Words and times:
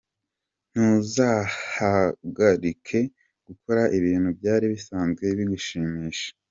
Ntuzahagarike 0.73 2.99
gukora 3.47 3.83
ibintu 3.97 4.29
byari 4.37 4.65
bisanzwe 4.73 5.23
bigushimisha. 5.37 6.27